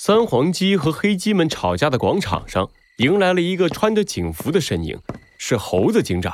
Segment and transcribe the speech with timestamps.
[0.00, 4.96] 三黄鸡和黑鸡们吵架的广场上，迎来了一个穿着警服的身影，
[5.38, 6.32] 是猴子警长。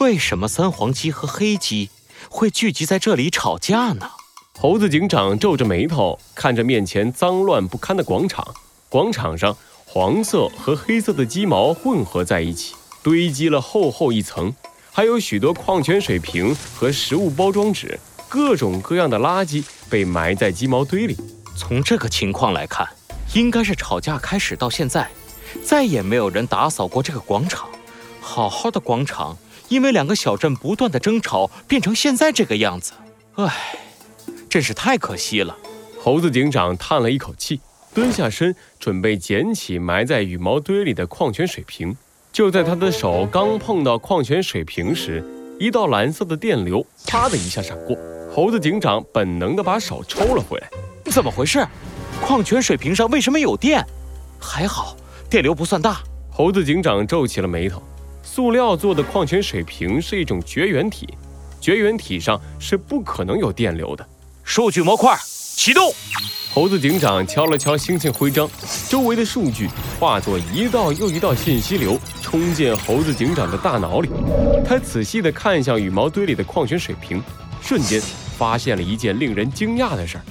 [0.00, 1.88] 为什么三黄鸡和黑鸡
[2.28, 4.10] 会聚集在这里吵架呢？
[4.58, 8.44] 猴子警长皱着眉头看着面前脏乱不堪的广场。
[8.88, 9.56] 广场上，
[9.86, 14.52] 黄色和黑色的鸡毛混合在一起，堆积了厚厚一层，
[14.90, 17.96] 还有许多矿泉水瓶和食物包装纸，
[18.28, 21.16] 各种各样的垃圾被埋在鸡毛堆里。
[21.56, 22.86] 从这个情况来看，
[23.34, 25.08] 应该是吵架开始到现在，
[25.64, 27.68] 再也没有人打扫过这个广场。
[28.20, 29.36] 好好的广场，
[29.68, 32.92] 因为两个小镇不断的争吵，变成现在这个样子。
[33.34, 33.76] 唉，
[34.48, 35.56] 真是太可惜了。
[36.00, 37.60] 猴子警长叹了一口气，
[37.94, 41.96] 蹲下身准备捡起埋在羽毛堆里的矿泉水瓶。
[42.32, 45.24] 就在他的手刚碰到矿泉水瓶时，
[45.60, 47.96] 一道蓝色的电流啪的一下闪过，
[48.34, 50.68] 猴子警长本能的把手抽了回来。
[51.14, 51.64] 怎么回事？
[52.20, 53.86] 矿泉水瓶上为什么有电？
[54.40, 54.96] 还好
[55.30, 56.00] 电流不算大。
[56.28, 57.80] 猴子警长皱起了眉头。
[58.24, 61.16] 塑料做的矿泉水瓶是一种绝缘体，
[61.60, 64.04] 绝缘体上是不可能有电流的。
[64.42, 65.92] 数据模块启动。
[66.52, 68.50] 猴子警长敲了敲星星徽章，
[68.88, 69.68] 周围的数据
[70.00, 74.08] 化作一道又一道信息流，冲进猴子警长的大脑里。
[74.66, 77.22] 他仔细地看向羽毛堆里的矿泉水瓶，
[77.62, 78.02] 瞬间
[78.36, 80.24] 发现了一件令人惊讶的事儿。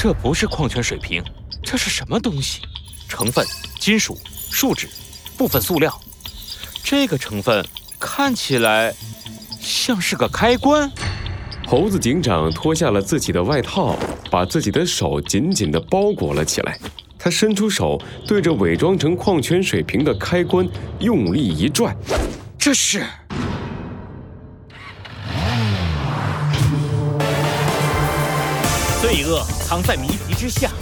[0.00, 1.20] 这不是矿泉水瓶，
[1.60, 2.60] 这是什么东西？
[3.08, 3.44] 成分：
[3.80, 4.16] 金属、
[4.48, 4.88] 树脂、
[5.36, 6.00] 部分塑料。
[6.84, 7.66] 这个成分
[7.98, 8.94] 看起来
[9.60, 10.88] 像是个开关。
[11.66, 13.98] 猴子警长脱下了自己的外套，
[14.30, 16.78] 把自己的手紧紧地包裹了起来。
[17.18, 20.64] 他伸出手，对着伪装成矿泉水瓶的开关
[21.00, 21.92] 用力一拽。
[22.56, 23.04] 这是。
[29.00, 30.72] 罪恶藏在谜题之下，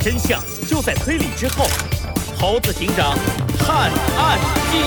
[0.00, 1.66] 真相就在推理之后。
[2.36, 3.16] 猴子警长
[3.56, 4.40] 探案
[4.72, 4.78] 记：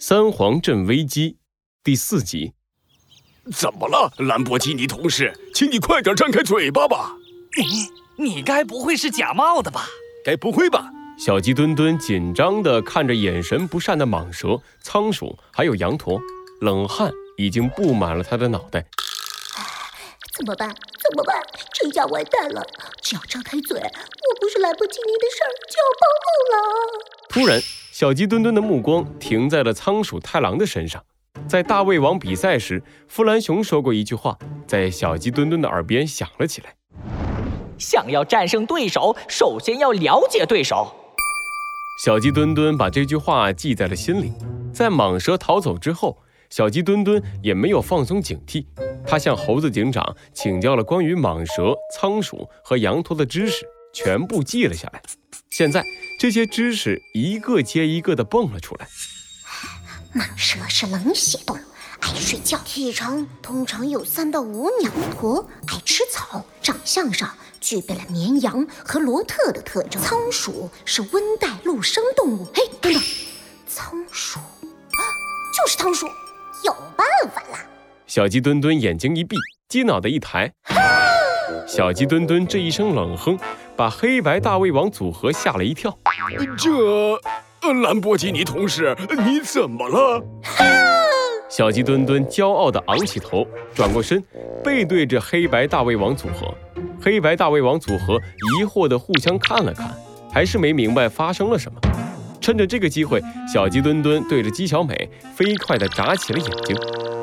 [0.00, 1.36] 三皇镇危机
[1.84, 2.52] 第四集。
[3.52, 5.32] 怎么了，兰博基尼同事？
[5.54, 7.12] 请你快点张开嘴巴吧！
[7.56, 9.86] 你你该不会是假冒的吧？
[10.24, 10.90] 该不会吧？
[11.16, 16.20] 小鸡墩墩紧张地看着眼神不善的蟒蛇、仓鼠，还有羊驼，
[16.60, 18.84] 冷汗已经布满了他的脑袋。
[20.36, 20.68] 怎么办？
[20.68, 21.40] 怎么办？
[21.72, 22.60] 这下完蛋了！
[23.00, 27.04] 只要张开嘴，我不是来不及你的事儿，就要暴露了。
[27.28, 27.60] 突然，
[27.92, 31.04] 小鸡墩墩的目光停在了仓鼠太郎的身上。
[31.46, 34.36] 在大胃王比赛时，弗兰熊说过一句话，
[34.66, 36.74] 在小鸡墩墩的耳边响了起来：
[37.78, 40.92] 想要战胜对手，首先要了解对手。
[41.96, 44.32] 小鸡墩墩把这句话记在了心里。
[44.72, 46.18] 在蟒蛇逃走之后，
[46.50, 48.66] 小鸡墩墩也没有放松警惕，
[49.06, 55.00] 他向猴子警长请教了关于蟒蛇、仓鼠和羊驼的知识，全部记了下来。
[55.50, 55.84] 现在
[56.18, 58.88] 这些知识一个接一个的蹦了出来。
[60.14, 61.60] 蟒蛇是冷血动物，
[62.04, 64.84] 爱睡觉，体长通常有三到五米。
[64.84, 67.30] 羊驼爱吃草，长相上。
[67.62, 70.02] 具备了绵羊和罗特的特征。
[70.02, 72.46] 仓鼠是温带陆生动物。
[72.52, 73.02] 嘿，等等，
[73.66, 75.00] 仓鼠啊，
[75.56, 76.06] 就是仓鼠，
[76.62, 77.58] 有办法了。
[78.06, 79.38] 小鸡墩墩眼睛一闭，
[79.70, 80.52] 鸡脑袋一抬。
[81.66, 83.38] 小鸡墩墩这一声冷哼，
[83.74, 85.98] 把黑白大胃王组合吓了一跳。
[86.58, 88.94] 这，兰博基尼同事，
[89.24, 90.22] 你怎么了？
[91.56, 94.20] 小鸡墩墩骄傲地昂起头，转过身，
[94.64, 96.52] 背对着黑白大胃王组合。
[97.00, 98.20] 黑白大胃王组合
[98.58, 99.94] 疑惑地互相看了看，
[100.32, 101.80] 还是没明白发生了什么。
[102.40, 106.76] 趁着这个机会，小鸡墩墩对着鸡小美飞快地眨起了眼睛，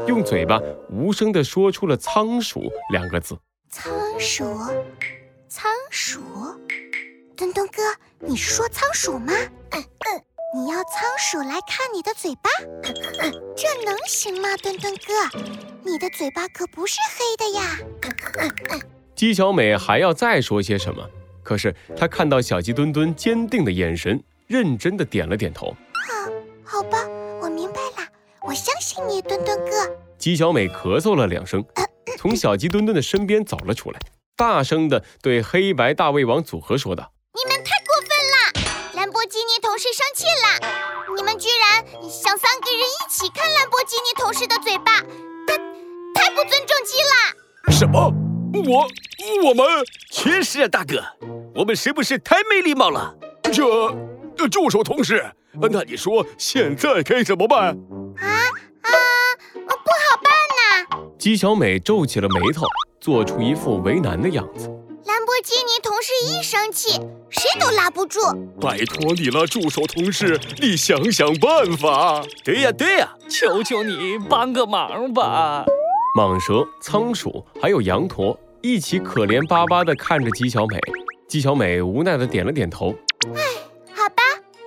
[0.07, 3.37] 用嘴巴无声地说出了“仓鼠”两个字。
[3.69, 4.45] 仓鼠，
[5.49, 6.21] 仓鼠，
[7.35, 7.81] 墩墩哥，
[8.19, 9.33] 你是说仓鼠吗？
[9.71, 10.23] 嗯嗯。
[10.53, 12.49] 你要仓鼠来看你的嘴巴，
[13.55, 15.39] 这能行吗，墩墩哥？
[15.85, 18.81] 你的嘴巴可不是黑的呀。
[19.15, 21.09] 鸡小美还要再说些什么，
[21.41, 25.73] 可是她看到小鸡墩墩坚定的眼神，认真的点了点头。
[26.65, 26.97] 好，好吧，
[27.41, 28.09] 我明白了，
[28.41, 29.71] 我相信你，墩墩哥。
[30.17, 31.63] 鸡小美咳嗽了两声，
[32.17, 33.99] 从小鸡墩墩的身边走了出来，
[34.35, 37.13] 大声的对黑白大胃王组合说道
[42.21, 45.01] ：“想三个人一起看兰博基尼同事的嘴巴，
[45.47, 45.57] 太
[46.13, 48.13] 太不尊重鸡了。”什么？
[48.53, 48.87] 我
[49.49, 49.65] 我们
[50.11, 51.03] 确实啊，大哥，
[51.55, 53.15] 我们是不是太没礼貌了？
[53.41, 57.69] 这，助手同事，那你说现在该怎么办？
[57.69, 58.27] 啊
[58.83, 58.89] 啊，
[59.65, 60.31] 不好办
[60.91, 61.07] 呐！
[61.17, 62.67] 姬小美皱起了眉头，
[62.99, 64.69] 做出一副为难的样子。
[65.31, 66.99] 兰博基尼同事一生气，
[67.29, 68.19] 谁都拉不住。
[68.59, 72.21] 拜托你了，助手同事，你想想办法。
[72.43, 75.63] 对呀对呀，求求你帮个忙吧。
[76.17, 80.77] 蟒蛇、仓鼠还有羊驼一起可怜巴巴地看着姬小美。
[81.29, 82.93] 姬小美无奈地点了点头。
[83.33, 83.41] 唉，
[83.95, 84.21] 好吧，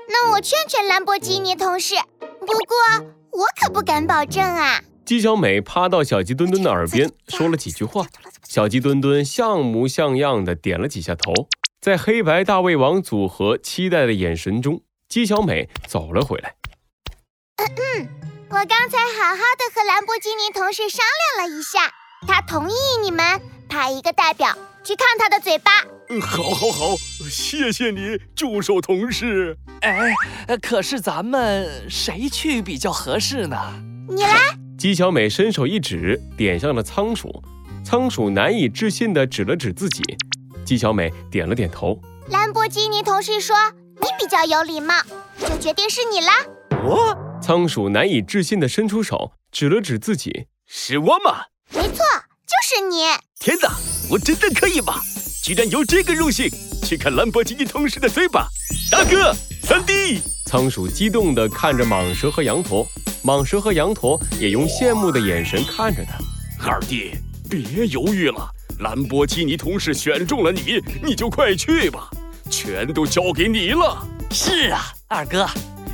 [0.09, 1.95] 那我劝劝兰博基尼同事。
[2.19, 4.81] 不过我可不敢保证啊。
[5.05, 8.07] 姬小美趴到小鸡墩墩的耳边 说了几句话，
[8.49, 11.33] 小鸡墩墩像模像样的点了几下头。
[11.81, 16.55] 在黑白大胃王组合期待的眼神中，姬小美走了回来。
[17.59, 18.09] 嗯，
[18.49, 21.05] 我刚才好好的和兰博基尼同事商
[21.37, 21.93] 量了一下，
[22.27, 25.71] 他同意你们派一个代表去看他的嘴巴。
[26.23, 26.97] 好，好，好，
[27.29, 29.59] 谢谢你，助手同事。
[29.83, 30.15] 哎，
[30.63, 33.57] 可是咱们谁去比较合适呢？
[34.09, 34.64] 你来。
[34.77, 37.43] 姬小美伸手一指，点向了仓鼠。
[37.85, 40.03] 仓鼠难以置信地指了指自己。
[40.65, 41.99] 姬小美点了点头。
[42.29, 43.57] 兰博基尼同事说
[44.01, 44.95] 你比较有礼貌，
[45.39, 46.33] 就决定是你啦。
[46.85, 47.17] 我？
[47.41, 50.47] 仓鼠难以置信地伸出手，指了指自己。
[50.67, 51.45] 是我吗？
[51.73, 52.05] 没错，
[52.47, 53.05] 就是你。
[53.39, 53.71] 天哪，
[54.11, 54.95] 我真的可以吗？
[55.43, 56.51] 居然有这个荣幸，
[56.83, 58.49] 去看兰博基尼同事的嘴巴。
[58.91, 59.33] 大哥，
[59.63, 60.21] 三弟。
[60.47, 62.87] 仓鼠激动地看着蟒蛇和羊驼。
[63.25, 66.71] 蟒蛇和羊驼也用羡慕的眼神看着他。
[66.71, 67.13] 二弟，
[67.49, 68.47] 别犹豫了，
[68.81, 72.11] 兰博基尼同事选中了你，你就快去吧，
[72.51, 74.07] 全都交给你了。
[74.31, 75.47] 是啊，二哥，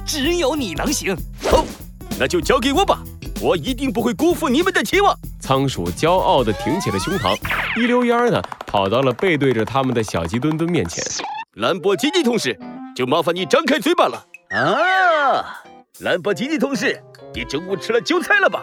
[0.05, 1.15] 只有你能行。
[1.53, 1.65] 哦，
[2.19, 3.01] 那就交给我吧，
[3.41, 5.17] 我一定不会辜负你们的期望。
[5.39, 7.39] 仓鼠骄傲地挺起了胸膛，
[7.77, 11.05] 一溜烟儿的跑到了背对着他们的小鸡墩墩面前。
[11.55, 12.59] 兰博基尼同事，
[12.97, 14.27] 就麻烦你张开嘴巴了。
[14.51, 15.63] 啊，
[16.01, 17.01] 兰博基尼同事。
[17.33, 18.63] 你中午吃了韭菜了吧？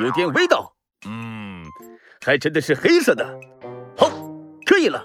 [0.00, 0.74] 有点味道。
[1.06, 1.64] 嗯，
[2.24, 3.24] 还真的是黑色的。
[3.96, 4.10] 好，
[4.66, 5.04] 可以了。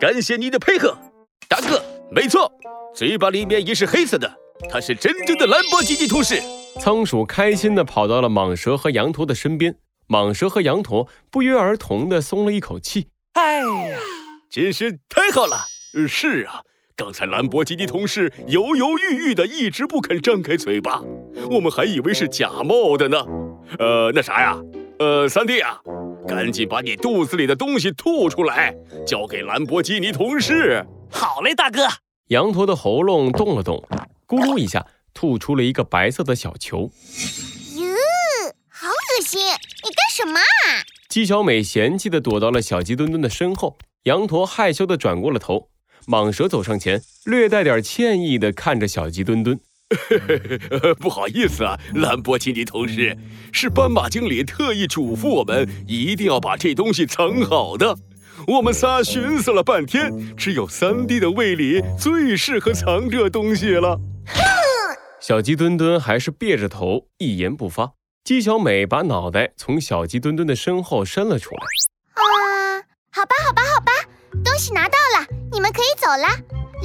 [0.00, 0.96] 感谢你的配合，
[1.48, 1.82] 大哥。
[2.10, 2.50] 没错，
[2.94, 4.32] 嘴巴里面也是黑色的。
[4.70, 6.42] 它是真正的兰博基尼同事。
[6.80, 9.76] 仓鼠开心地跑到了蟒蛇和羊驼的身边。
[10.08, 13.08] 蟒蛇和羊驼不约而同地松了一口气。
[13.34, 13.98] 哎呀，
[14.50, 15.66] 真是太好了。
[16.08, 16.62] 是啊。
[16.98, 21.00] 刚才兰博基尼同事犹犹豫豫的，一直不肯张开嘴巴，
[21.48, 23.24] 我们还以为是假冒的呢。
[23.78, 24.60] 呃，那啥呀，
[24.98, 25.78] 呃，三弟啊，
[26.26, 28.74] 赶紧把你肚子里的东西吐出来，
[29.06, 30.84] 交给兰博基尼同事。
[31.08, 31.86] 好嘞，大哥。
[32.30, 33.80] 羊驼的喉咙动了动，
[34.26, 34.84] 咕噜一下
[35.14, 36.90] 吐出了一个白色的小球。
[37.76, 37.86] 哟，
[38.68, 39.40] 好恶心！
[39.40, 40.82] 你干什么啊？
[41.08, 45.68] 姬小美嫌弃的躲到了小鸡墩墩的身后，羊驼害羞的转过了头。
[46.06, 49.58] 蟒蛇走上前，略带点歉意地看着小鸡墩墩
[50.98, 53.16] ：“不好意思啊，兰博基尼同事，
[53.52, 57.96] 是斑马经理特意嘱咐我们一定要把这东西藏好的。
[58.46, 64.40] 我们仨寻思了半天，只有三弟的胃里最适合藏这东西了。”哼！
[65.20, 67.92] 小鸡墩墩还是别着头，一言不发。
[68.24, 71.60] 姬小美把脑袋从小鸡墩墩的身后伸了出来
[72.14, 72.22] ：“啊，
[73.10, 73.87] 好吧，好吧，好吧，
[74.44, 76.28] 东西拿到了。”你们可以走了，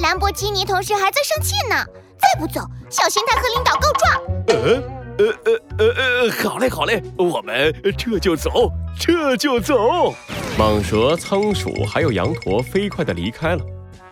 [0.00, 1.84] 兰博基尼同事还在生气呢。
[2.18, 4.22] 再不走，小心他和领导告状。
[4.48, 4.82] 呃
[5.18, 10.14] 呃呃呃呃，好嘞好嘞，我们这就走，这就走。
[10.58, 13.62] 蟒蛇、仓鼠还有羊驼飞快地离开了。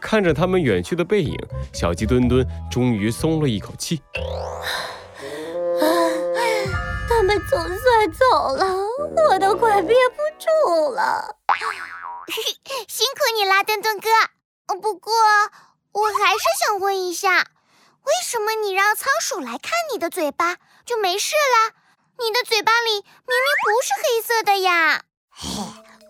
[0.00, 1.36] 看着他们远去的背影，
[1.72, 4.02] 小鸡墩墩终于松了一口气。
[7.08, 8.66] 他们总算走了，
[9.30, 11.36] 我都快憋不住了。
[12.88, 13.21] 辛苦
[13.62, 14.08] 墩墩哥。
[14.80, 15.12] 不过，
[15.92, 17.38] 我还是想问一下，
[18.04, 21.74] 为什么你让仓鼠来看你的嘴巴就没事了？
[22.18, 25.02] 你的嘴巴里明明不是黑色的呀！
[25.30, 25.48] 嘿，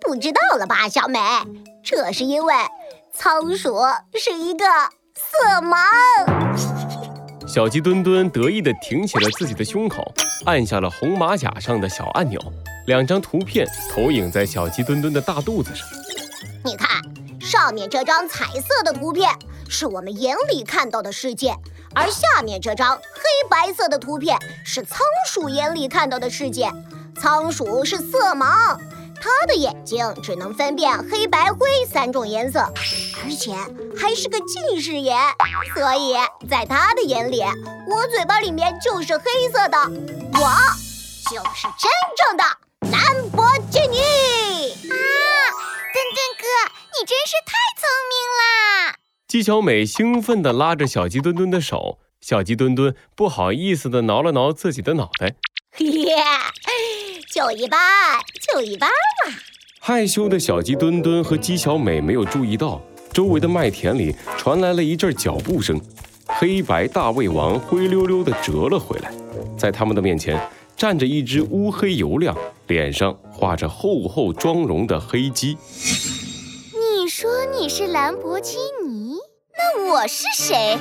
[0.01, 1.19] 不知道了吧，小美？
[1.85, 2.55] 这是因为
[3.15, 3.81] 仓鼠
[4.15, 4.67] 是一个
[5.15, 5.77] 色盲。
[7.49, 10.13] 小鸡墩墩得意地挺起了自己的胸口，
[10.47, 12.41] 按下了红马甲上的小按钮，
[12.87, 15.87] 两张图片投影在小鸡墩墩的大肚子上。
[17.63, 19.31] 上面这张彩色的图片
[19.69, 21.55] 是我们眼里看到的世界，
[21.95, 26.69] 而下面这张黑白色的图片是仓鼠眼里看到的世界。
[27.21, 28.77] 仓鼠是色盲，
[29.21, 32.59] 它的眼睛只能分辨黑白灰三种颜色，
[33.25, 33.55] 而且
[33.97, 35.17] 还是个近视眼，
[35.73, 36.17] 所以
[36.51, 37.45] 在它的眼里，
[37.87, 40.51] 我嘴巴里面就是黑色的，我
[41.31, 41.89] 就是真
[42.19, 42.43] 正的
[42.91, 44.01] 兰博基尼！
[47.05, 48.97] 真是太聪明啦！
[49.27, 55.35] 姬小美兴奋地拉着小鸡墩墩的手，小鸡墩墩不好意思地挠了挠自己的脑袋。
[55.73, 56.07] 嘿嘿
[57.29, 57.79] 就一般，
[58.41, 59.35] 就一般嘛。
[59.81, 62.81] 害羞的小鸡墩墩和鸡小美没有注意到，
[63.13, 65.81] 周围的麦田里传来了一阵脚步声。
[66.27, 69.13] 黑白大胃王灰溜溜地折了回来，
[69.59, 70.41] 在他们的面前
[70.77, 72.37] 站着一只乌黑油亮、
[72.69, 75.59] 脸上画着厚厚妆容的黑鸡。
[77.63, 79.21] 你是兰博基尼，
[79.57, 80.77] 那我是谁？